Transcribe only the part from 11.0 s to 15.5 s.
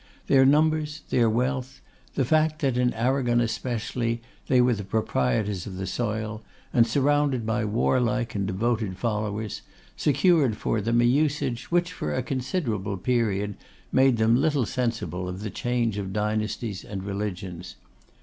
an usage which, for a considerable period, made them little sensible of